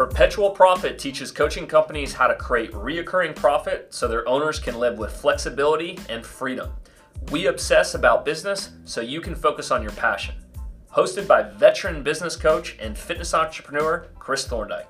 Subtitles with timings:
[0.00, 4.96] Perpetual Profit teaches coaching companies how to create reoccurring profit so their owners can live
[4.96, 6.70] with flexibility and freedom.
[7.30, 10.36] We obsess about business so you can focus on your passion.
[10.96, 14.88] Hosted by veteran business coach and fitness entrepreneur Chris Thorndike.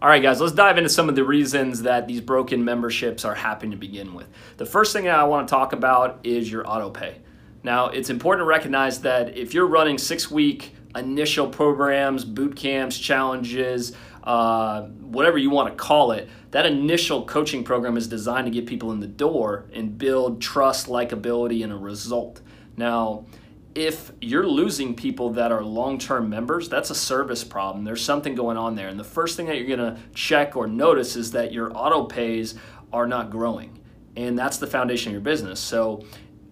[0.00, 3.34] All right, guys, let's dive into some of the reasons that these broken memberships are
[3.34, 4.28] happening to begin with.
[4.56, 7.16] The first thing that I want to talk about is your auto pay.
[7.64, 12.96] Now, it's important to recognize that if you're running six week initial programs, boot camps,
[12.98, 18.50] challenges, uh, whatever you want to call it, that initial coaching program is designed to
[18.50, 22.40] get people in the door and build trust, likability, and a result.
[22.76, 23.26] Now,
[23.74, 27.82] if you're losing people that are long-term members, that's a service problem.
[27.84, 28.88] There's something going on there.
[28.88, 32.04] And the first thing that you're going to check or notice is that your auto
[32.04, 32.54] pays
[32.92, 33.80] are not growing.
[34.16, 35.58] And that's the foundation of your business.
[35.58, 36.04] So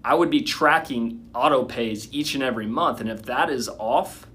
[0.05, 3.01] I would be tracking auto pays each and every month.
[3.01, 4.27] And if that is off,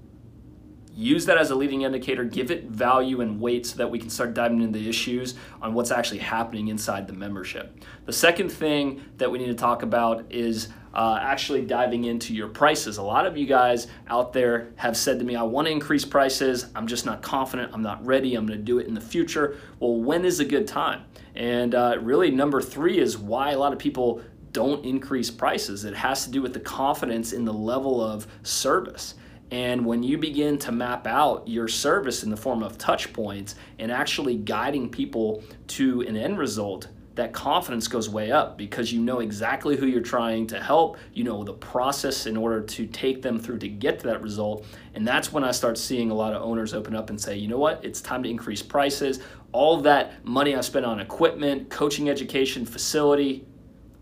[0.94, 4.10] use that as a leading indicator, give it value and weight so that we can
[4.10, 7.84] start diving into the issues on what's actually happening inside the membership.
[8.06, 12.48] The second thing that we need to talk about is uh, actually diving into your
[12.48, 12.96] prices.
[12.96, 16.04] A lot of you guys out there have said to me, I want to increase
[16.04, 16.66] prices.
[16.74, 17.72] I'm just not confident.
[17.72, 18.34] I'm not ready.
[18.34, 19.58] I'm going to do it in the future.
[19.78, 21.04] Well, when is a good time?
[21.36, 25.84] And uh, really, number three is why a lot of people don't increase prices.
[25.84, 29.14] It has to do with the confidence in the level of service.
[29.50, 33.54] And when you begin to map out your service in the form of touch points
[33.78, 39.00] and actually guiding people to an end result, that confidence goes way up because you
[39.00, 40.98] know exactly who you're trying to help.
[41.14, 44.64] You know the process in order to take them through to get to that result.
[44.94, 47.48] And that's when I start seeing a lot of owners open up and say, you
[47.48, 49.18] know what, it's time to increase prices.
[49.50, 53.44] All that money I spent on equipment, coaching education, facility,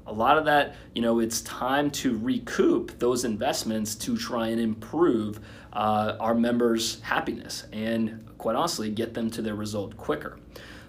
[0.06, 4.60] a lot of that, you know, it's time to recoup those investments to try and
[4.60, 5.40] improve
[5.72, 10.38] uh, our members' happiness and, quite honestly, get them to their result quicker.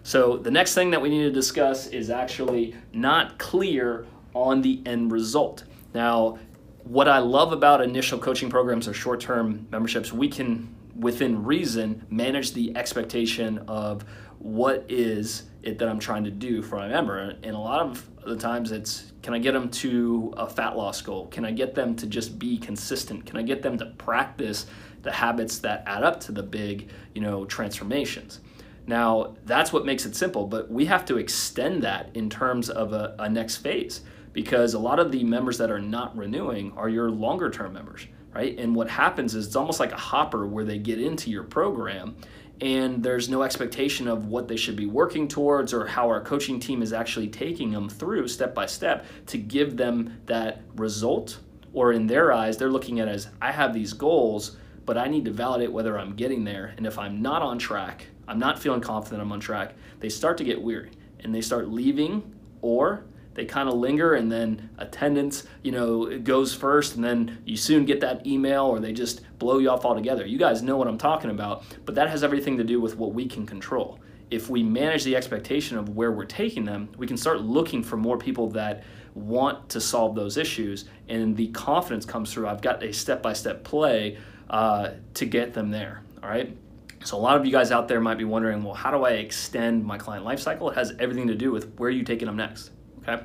[0.03, 4.81] So, the next thing that we need to discuss is actually not clear on the
[4.85, 5.63] end result.
[5.93, 6.37] Now,
[6.83, 12.05] what I love about initial coaching programs or short term memberships, we can, within reason,
[12.09, 14.05] manage the expectation of
[14.39, 17.17] what is it that I'm trying to do for my member.
[17.17, 21.01] And a lot of the times it's can I get them to a fat loss
[21.01, 21.27] goal?
[21.27, 23.25] Can I get them to just be consistent?
[23.25, 24.67] Can I get them to practice
[25.01, 28.39] the habits that add up to the big, you know, transformations?
[28.85, 32.93] Now, that's what makes it simple, but we have to extend that in terms of
[32.93, 34.01] a, a next phase
[34.31, 38.07] because a lot of the members that are not renewing are your longer term members,
[38.37, 38.59] right?
[38.59, 42.15] And what happens is it's almost like a hopper where they get into your program
[42.61, 46.59] and there's no expectation of what they should be working towards or how our coaching
[46.59, 51.39] team is actually taking them through step by step to give them that result
[51.73, 55.23] or in their eyes they're looking at as i have these goals but i need
[55.23, 58.81] to validate whether i'm getting there and if i'm not on track i'm not feeling
[58.81, 60.89] confident i'm on track they start to get weary
[61.19, 62.23] and they start leaving
[62.61, 63.03] or
[63.37, 67.85] they kind of linger and then attendance you know goes first and then you soon
[67.85, 70.97] get that email or they just blow you off altogether you guys know what i'm
[70.97, 73.99] talking about but that has everything to do with what we can control
[74.31, 77.95] if we manage the expectation of where we're taking them we can start looking for
[77.95, 78.83] more people that
[79.13, 84.17] want to solve those issues and the confidence comes through i've got a step-by-step play
[84.49, 86.57] uh, to get them there all right
[87.03, 89.11] so a lot of you guys out there might be wondering, well, how do I
[89.11, 90.71] extend my client lifecycle?
[90.71, 92.71] It has everything to do with where you taking them next.
[93.07, 93.23] Okay.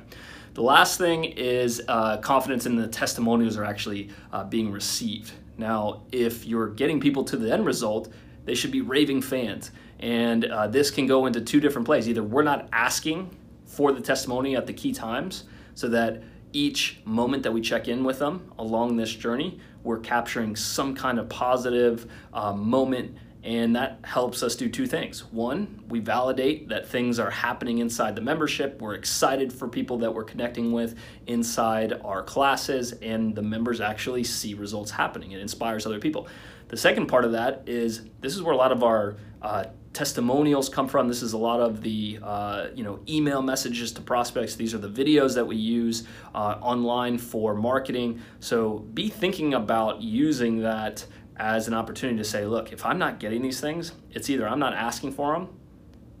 [0.53, 5.31] The last thing is uh, confidence in the testimonials are actually uh, being received.
[5.57, 8.11] Now, if you're getting people to the end result,
[8.45, 9.71] they should be raving fans.
[9.99, 12.07] And uh, this can go into two different plays.
[12.07, 13.35] Either we're not asking
[13.65, 16.21] for the testimony at the key times so that
[16.51, 21.19] each moment that we check in with them along this journey, we're capturing some kind
[21.19, 25.25] of positive uh, moment and that helps us do two things.
[25.31, 28.81] One, we validate that things are happening inside the membership.
[28.81, 34.23] We're excited for people that we're connecting with inside our classes, and the members actually
[34.23, 35.31] see results happening.
[35.31, 36.27] It inspires other people.
[36.69, 40.69] The second part of that is this is where a lot of our uh, testimonials
[40.69, 41.07] come from.
[41.07, 44.55] This is a lot of the uh, you know email messages to prospects.
[44.55, 48.21] These are the videos that we use uh, online for marketing.
[48.39, 51.05] So be thinking about using that
[51.37, 54.59] as an opportunity to say, look, if I'm not getting these things, it's either I'm
[54.59, 55.49] not asking for them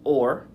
[0.03, 0.47] or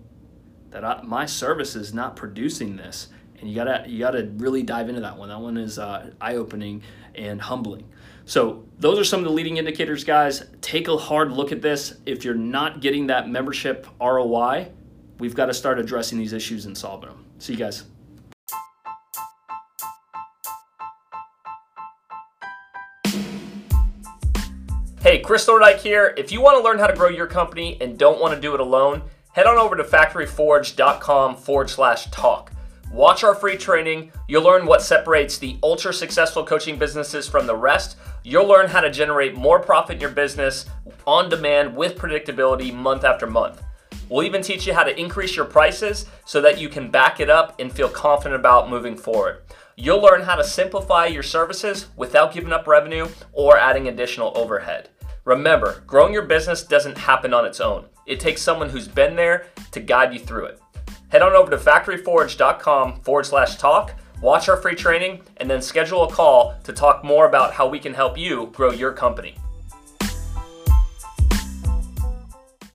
[0.71, 3.09] that I, my service is not producing this.
[3.39, 5.29] And you gotta you gotta really dive into that one.
[5.29, 6.83] That one is uh, eye opening
[7.15, 7.87] and humbling.
[8.25, 10.43] So those are some of the leading indicators, guys.
[10.61, 11.95] Take a hard look at this.
[12.05, 14.71] If you're not getting that membership ROI,
[15.19, 17.25] we've got to start addressing these issues and solving them.
[17.39, 17.85] See you guys.
[25.29, 26.15] Chris Thorndike here.
[26.17, 28.55] If you want to learn how to grow your company and don't want to do
[28.55, 32.51] it alone, head on over to factoryforged.com forward slash talk.
[32.91, 34.11] Watch our free training.
[34.27, 37.97] You'll learn what separates the ultra successful coaching businesses from the rest.
[38.23, 40.65] You'll learn how to generate more profit in your business
[41.05, 43.61] on demand with predictability month after month.
[44.09, 47.29] We'll even teach you how to increase your prices so that you can back it
[47.29, 49.43] up and feel confident about moving forward.
[49.75, 54.89] You'll learn how to simplify your services without giving up revenue or adding additional overhead.
[55.25, 57.85] Remember, growing your business doesn't happen on its own.
[58.05, 60.61] It takes someone who's been there to guide you through it.
[61.09, 66.03] Head on over to factoryforged.com forward slash talk, watch our free training, and then schedule
[66.03, 69.35] a call to talk more about how we can help you grow your company.